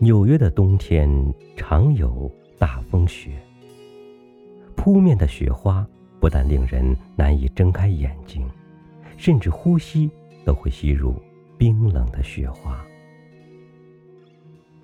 [0.00, 1.10] 纽约的冬天
[1.56, 3.32] 常有大风雪，
[4.76, 5.84] 扑面的雪花
[6.20, 8.48] 不但令人难以睁开眼睛，
[9.16, 10.08] 甚至呼吸
[10.44, 11.20] 都会吸入
[11.58, 12.80] 冰冷的雪花。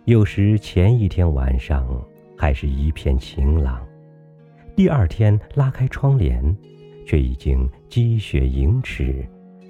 [0.05, 1.88] 有时前一天晚上
[2.37, 3.87] 还是一片晴朗，
[4.74, 6.45] 第二天拉开窗帘，
[7.07, 9.24] 却已经积雪盈尺，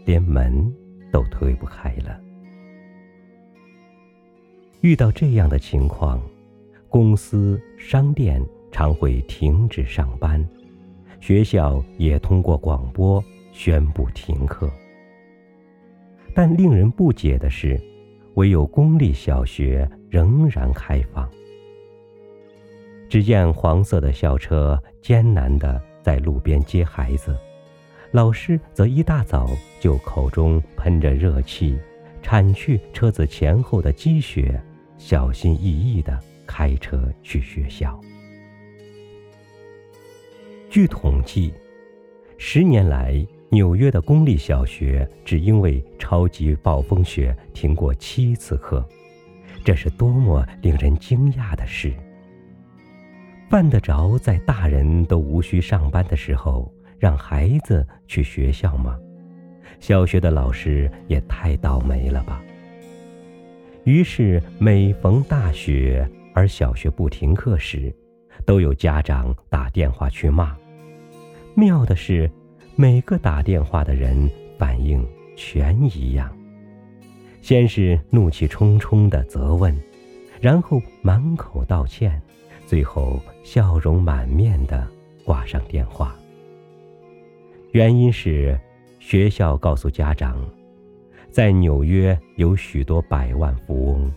[0.06, 0.74] 连门
[1.12, 2.18] 都推不开了。
[4.84, 6.20] 遇到这样的情况，
[6.90, 8.38] 公司、商店
[8.70, 10.46] 常会停止上班，
[11.20, 14.70] 学校也通过广播宣布停课。
[16.34, 17.80] 但令人不解的是，
[18.34, 21.26] 唯有公立小学仍然开放。
[23.08, 27.34] 只见黄色的校车艰难地在路边接孩子，
[28.10, 29.48] 老师则一大早
[29.80, 31.78] 就口中喷着热气，
[32.20, 34.62] 铲去车子前后的积雪。
[34.96, 38.00] 小心翼翼地开车去学校。
[40.70, 41.52] 据统计，
[42.36, 48.84] 十年来纽约的公立小学只因为超级暴风雪停过七次课，
[49.64, 51.92] 这是多么令人惊讶的事！
[53.48, 58.98] 犯得着在大人都无需上班的时候让孩子去学校吗？
[59.78, 62.42] 小学的老师也太倒霉了吧！
[63.84, 67.94] 于是，每逢大雪而小学不停课时，
[68.46, 70.56] 都有家长打电话去骂。
[71.54, 72.30] 妙的是，
[72.76, 76.34] 每个打电话的人反应全一样：
[77.42, 79.78] 先是怒气冲冲的责问，
[80.40, 82.20] 然后满口道歉，
[82.66, 84.88] 最后笑容满面的
[85.26, 86.16] 挂上电话。
[87.72, 88.58] 原因是，
[88.98, 90.42] 学校告诉家长。
[91.34, 94.08] 在纽约有许多百万富翁，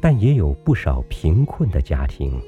[0.00, 2.40] 但也有不少贫困的家庭。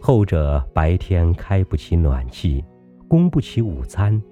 [0.00, 2.64] 后者白天开不起暖气，
[3.08, 4.22] 供不起午餐，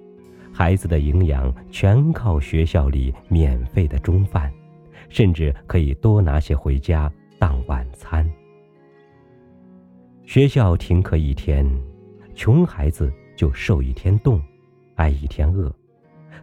[0.49, 4.49] 孩子的营养全靠学校里免费的中饭，
[5.09, 8.25] 甚至可以多拿些回家当晚餐。
[10.23, 11.69] 学校停课一天，
[12.33, 14.41] 穷孩子就受一天冻，
[14.95, 15.69] 挨一天饿。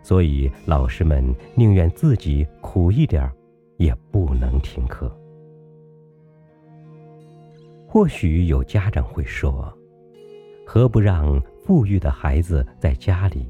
[0.03, 1.25] 所以，老师们
[1.55, 3.33] 宁愿自己苦一点儿，
[3.77, 5.11] 也不能停课。
[7.87, 9.73] 或许有家长会说
[10.67, 13.47] ：“何不让富裕的孩子在家里，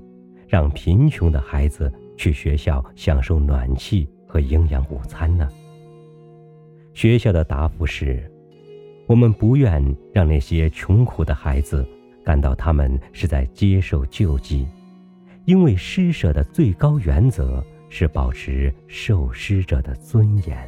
[0.47, 5.49] 让贫穷的孩子去学校享受暖气和营养午餐呢？”
[6.93, 8.31] 学校的答复是
[9.09, 9.83] ：“我们不愿
[10.13, 11.87] 让那些穷苦的孩子
[12.23, 14.67] 感到他们是在接受救济。”
[15.53, 20.67] 因为施舍的最高原则是保持受施者的尊严。